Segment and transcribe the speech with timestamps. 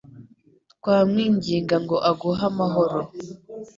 [0.73, 2.99] twamwinginga ngo aguhe amahoro